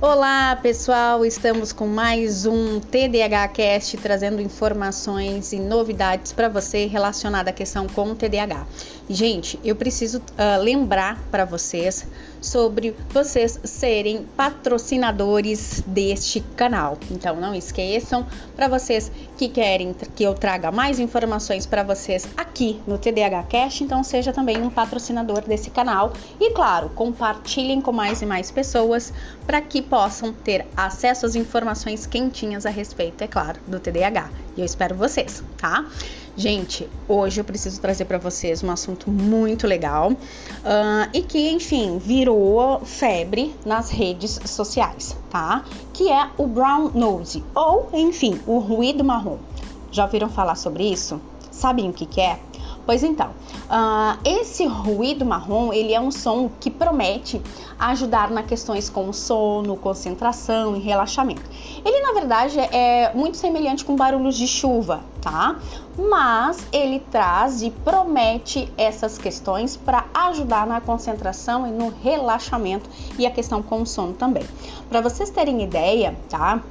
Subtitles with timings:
[0.00, 7.50] Olá pessoal, estamos com mais um TDAH Cast trazendo informações e novidades para você relacionada
[7.50, 8.64] à questão com o TDAH.
[9.10, 12.06] Gente, eu preciso uh, lembrar para vocês
[12.40, 16.98] sobre vocês serem patrocinadores deste canal.
[17.10, 22.80] Então não esqueçam, para vocês que querem que eu traga mais informações para vocês aqui
[22.86, 28.22] no TDAH Cast, então seja também um patrocinador desse canal e claro, compartilhem com mais
[28.22, 29.12] e mais pessoas
[29.46, 34.47] para que possam ter acesso às informações quentinhas a respeito, é claro, do TDAH.
[34.58, 35.86] E eu espero vocês, tá?
[36.36, 40.16] Gente, hoje eu preciso trazer para vocês um assunto muito legal uh,
[41.14, 45.64] e que, enfim, virou febre nas redes sociais, tá?
[45.92, 49.38] Que é o brown nose, ou, enfim, o ruído marrom.
[49.92, 51.20] Já ouviram falar sobre isso?
[51.52, 52.40] Sabem o que, que é?
[52.88, 53.32] Pois então,
[53.66, 57.38] uh, esse ruído marrom ele é um som que promete
[57.78, 61.42] ajudar na questões como sono, concentração e relaxamento.
[61.84, 65.58] Ele na verdade é muito semelhante com barulhos de chuva, tá?
[65.98, 72.88] Mas ele traz e promete essas questões para ajudar na concentração e no relaxamento
[73.18, 74.44] e a questão com o sono também.
[74.88, 76.62] Para vocês terem ideia, tá?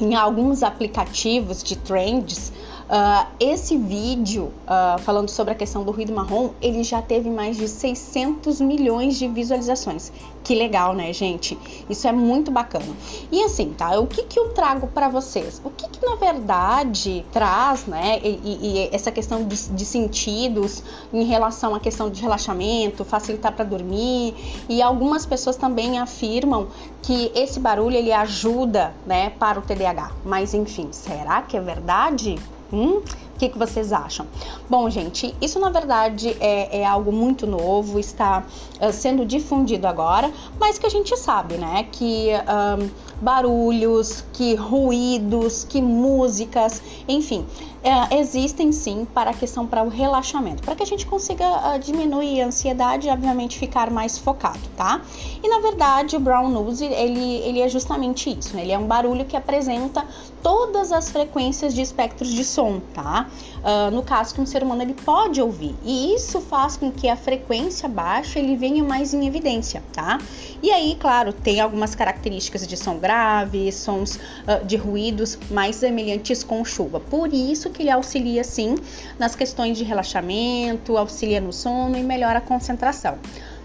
[0.00, 2.52] Em alguns aplicativos de trends,
[2.82, 7.56] Uh, esse vídeo uh, falando sobre a questão do ruído marrom, ele já teve mais
[7.56, 10.12] de 600 milhões de visualizações.
[10.44, 11.56] Que legal, né, gente?
[11.88, 12.84] Isso é muito bacana.
[13.30, 13.98] E assim, tá?
[13.98, 15.60] O que que eu trago para vocês?
[15.64, 18.18] O que que na verdade traz, né?
[18.22, 23.64] E, e essa questão de, de, sentidos em relação à questão de relaxamento, facilitar para
[23.64, 24.34] dormir.
[24.68, 26.68] E algumas pessoas também afirmam
[27.02, 30.12] que esse barulho ele ajuda, né, para o TDAH.
[30.24, 32.36] Mas enfim, será que é verdade?
[32.72, 33.02] Hum?
[33.34, 34.26] O que, que vocês acham?
[34.70, 38.44] Bom, gente, isso na verdade é, é algo muito novo, está
[38.80, 41.88] uh, sendo difundido agora, mas que a gente sabe, né?
[41.90, 42.88] Que um,
[43.20, 47.44] barulhos, que ruídos, que músicas, enfim,
[47.82, 51.78] é, existem sim para a questão para o relaxamento, para que a gente consiga uh,
[51.80, 55.00] diminuir a ansiedade e obviamente ficar mais focado, tá?
[55.42, 58.62] E na verdade o brown noise ele, ele é justamente isso, né?
[58.62, 60.06] Ele é um barulho que apresenta
[60.42, 63.28] todas as frequências de espectros de som, tá?
[63.62, 67.08] Uh, no caso que um ser humano ele pode ouvir e isso faz com que
[67.08, 70.18] a frequência baixa ele venha mais em evidência, tá?
[70.62, 76.44] E aí, claro, tem algumas características de som grave, sons uh, de ruídos mais semelhantes
[76.44, 77.00] com chuva.
[77.00, 78.76] Por isso que ele auxilia sim
[79.18, 83.18] nas questões de relaxamento, auxilia no sono e melhora a concentração.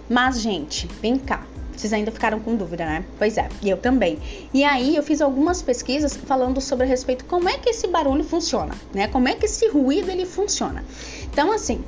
[0.10, 1.46] Mas, gente, vem cá.
[1.76, 3.06] Vocês ainda ficaram com dúvida, né?
[3.20, 4.18] Pois é, e eu também.
[4.52, 8.24] E aí eu fiz algumas pesquisas falando sobre a respeito como é que esse barulho
[8.24, 9.08] funciona, né?
[9.08, 10.84] Como é que esse ruído ele funciona.
[11.32, 11.84] Então, assim,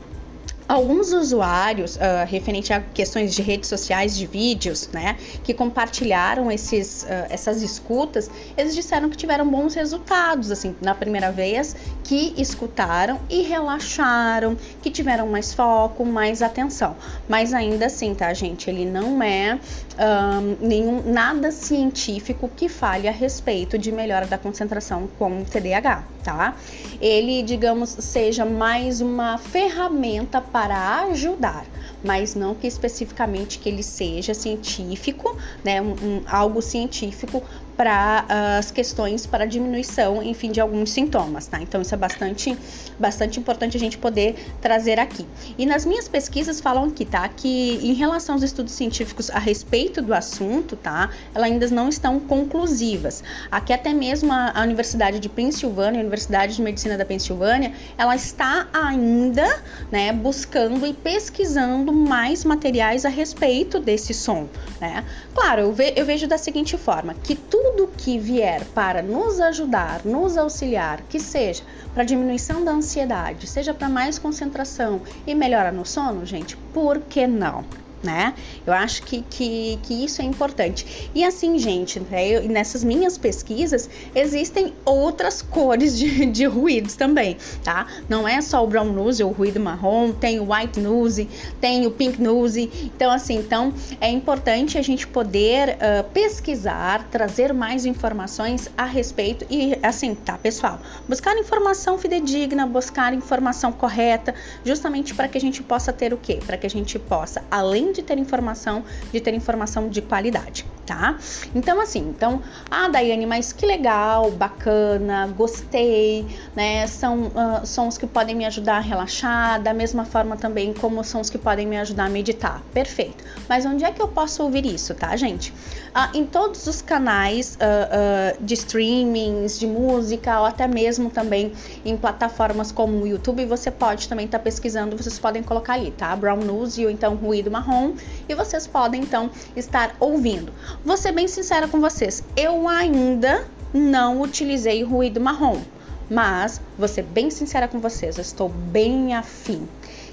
[0.70, 7.02] alguns usuários, uh, referente a questões de redes sociais, de vídeos, né, que compartilharam esses,
[7.02, 13.20] uh, essas escutas, eles disseram que tiveram bons resultados, assim, na primeira vez, que escutaram
[13.28, 16.96] e relaxaram, que tiveram mais foco, mais atenção.
[17.28, 19.60] Mas ainda assim, tá, gente, ele não é
[19.98, 26.56] um, nenhum nada científico que fale a respeito de melhora da concentração com TDAH, tá?
[27.02, 31.66] Ele, digamos, seja mais uma ferramenta para para ajudar,
[32.04, 37.42] mas não que especificamente que ele seja científico, né, um, um, algo científico
[37.80, 41.62] para uh, as questões para diminuição, enfim, de alguns sintomas, tá?
[41.62, 42.58] Então isso é bastante,
[43.00, 45.26] bastante importante a gente poder trazer aqui.
[45.58, 47.26] E nas minhas pesquisas falam aqui, tá?
[47.30, 51.10] Que em relação aos estudos científicos a respeito do assunto, tá?
[51.34, 53.24] Elas ainda não estão conclusivas.
[53.50, 58.14] Aqui até mesmo a, a Universidade de Pensilvânia, a Universidade de Medicina da Pensilvânia, ela
[58.14, 59.48] está ainda,
[59.90, 64.50] né, buscando e pesquisando mais materiais a respeito desse som,
[64.82, 65.06] né?
[65.34, 69.40] Claro, eu, ve, eu vejo da seguinte forma, que tudo tudo que vier para nos
[69.40, 71.64] ajudar, nos auxiliar, que seja
[71.94, 77.28] para diminuição da ansiedade, seja para mais concentração e melhora no sono, gente, por que
[77.28, 77.64] não?
[78.04, 78.34] Né?
[78.66, 81.10] Eu acho que, que, que isso é importante.
[81.14, 87.38] E assim, gente, né, eu, nessas minhas pesquisas existem outras cores de, de ruídos também,
[87.64, 87.88] tá?
[88.08, 91.28] Não é só o brown noise, o ruído marrom, tem o white noise,
[91.60, 92.70] tem o pink noise.
[92.96, 99.46] Então, assim, então é importante a gente poder uh, pesquisar, trazer mais informações a respeito
[99.50, 100.80] e assim, tá, pessoal?
[101.08, 106.40] Buscar informação fidedigna, buscar informação correta, justamente para que a gente possa ter o quê?
[106.46, 111.18] Para que a gente possa, além de ter informação, de ter informação de qualidade, tá?
[111.54, 116.28] Então, assim, então, ah, Daiane, mas que legal, bacana, gostei,
[116.60, 116.86] né?
[116.88, 121.30] São uh, sons que podem me ajudar a relaxar, da mesma forma também como sons
[121.30, 122.62] que podem me ajudar a meditar.
[122.74, 123.24] Perfeito.
[123.48, 125.54] Mas onde é que eu posso ouvir isso, tá, gente?
[125.96, 131.54] Uh, em todos os canais uh, de streamings, de música, ou até mesmo também
[131.86, 135.92] em plataformas como o YouTube, você pode também estar tá pesquisando, vocês podem colocar ali,
[135.92, 136.14] tá?
[136.14, 137.94] Brown noise ou então ruído marrom,
[138.28, 140.52] e vocês podem então estar ouvindo.
[140.84, 145.62] Vou ser bem sincera com vocês, eu ainda não utilizei ruído marrom,
[146.10, 149.68] mas vou ser bem sincera com vocês, estou bem afim.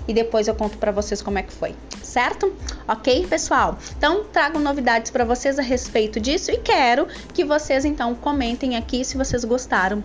[0.08, 2.54] E depois eu conto para vocês como é que foi, certo?
[2.87, 3.76] Ok, pessoal?
[3.96, 9.04] Então trago novidades para vocês a respeito disso e quero que vocês então comentem aqui
[9.04, 10.04] se vocês gostaram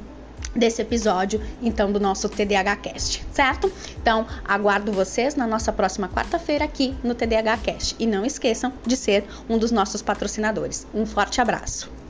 [0.56, 3.72] desse episódio, então, do nosso TDAH Cast, certo?
[4.02, 7.96] Então, aguardo vocês na nossa próxima quarta-feira aqui no TDAH Cast.
[8.00, 10.86] E não esqueçam de ser um dos nossos patrocinadores.
[10.94, 12.01] Um forte abraço!